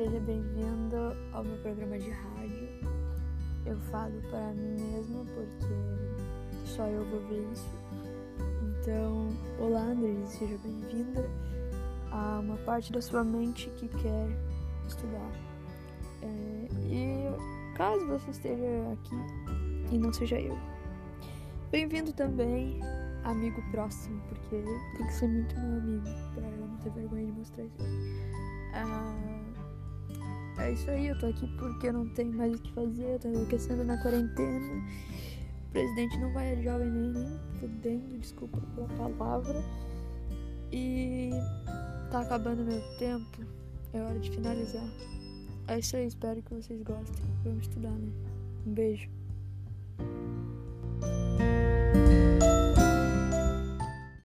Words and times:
seja 0.00 0.20
bem-vindo 0.20 1.14
ao 1.30 1.44
meu 1.44 1.58
programa 1.58 1.98
de 1.98 2.08
rádio. 2.08 2.70
Eu 3.66 3.76
falo 3.90 4.18
para 4.30 4.54
mim 4.54 4.80
mesma 4.80 5.26
porque 5.26 6.64
só 6.64 6.86
eu 6.86 7.04
vou 7.04 7.20
ver 7.28 7.46
isso. 7.52 7.68
Então, 8.62 9.28
olá 9.58 9.82
André, 9.82 10.14
seja 10.24 10.56
bem-vinda 10.64 11.28
a 12.10 12.40
uma 12.40 12.56
parte 12.64 12.90
da 12.90 13.02
sua 13.02 13.22
mente 13.22 13.68
que 13.76 13.88
quer 13.88 14.28
estudar. 14.88 15.30
É, 16.22 16.68
e 16.88 17.76
caso 17.76 18.06
você 18.06 18.30
esteja 18.30 18.64
aqui 18.94 19.94
e 19.94 19.98
não 19.98 20.14
seja 20.14 20.40
eu, 20.40 20.56
bem-vindo 21.70 22.10
também, 22.14 22.80
amigo 23.24 23.62
próximo, 23.70 24.18
porque 24.30 24.64
tem 24.96 25.06
que 25.06 25.12
ser 25.12 25.28
muito 25.28 25.54
meu 25.60 25.78
amigo 25.78 26.04
para 26.34 26.48
eu 26.48 26.66
não 26.66 26.78
ter 26.78 26.90
vergonha 26.90 27.26
de 27.26 27.32
mostrar 27.32 27.64
isso. 27.64 27.84
Ah, 28.72 29.29
é 30.60 30.72
isso 30.72 30.90
aí, 30.90 31.08
eu 31.08 31.18
tô 31.18 31.26
aqui 31.26 31.46
porque 31.58 31.88
eu 31.88 31.92
não 31.92 32.08
tenho 32.10 32.32
mais 32.32 32.54
o 32.54 32.58
que 32.58 32.72
fazer, 32.72 33.14
eu 33.14 33.18
tô 33.18 33.28
enlouquecendo 33.28 33.84
na 33.84 34.00
quarentena. 34.02 34.84
O 35.68 35.70
presidente 35.72 36.18
não 36.18 36.32
vai 36.32 36.52
a 36.52 36.62
jovem 36.62 36.90
nem, 36.90 37.12
nem 37.12 37.38
fudendo, 37.58 38.18
desculpa 38.18 38.58
pela 38.74 38.88
palavra. 38.88 39.62
E 40.72 41.30
tá 42.10 42.20
acabando 42.20 42.64
meu 42.64 42.80
tempo, 42.98 43.38
é 43.92 44.00
hora 44.00 44.18
de 44.18 44.30
finalizar. 44.30 44.88
É 45.68 45.78
isso 45.78 45.96
aí, 45.96 46.06
espero 46.06 46.42
que 46.42 46.54
vocês 46.54 46.82
gostem. 46.82 47.24
Vamos 47.44 47.62
estudar, 47.62 47.90
né? 47.90 48.10
Um 48.66 48.72
beijo. 48.72 49.08